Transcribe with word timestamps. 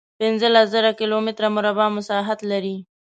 پنځلس 0.19 0.67
زره 0.75 0.91
کیلومتره 0.99 1.47
مربع 1.55 1.87
مساحت 1.97 2.39
لري. 2.51 2.75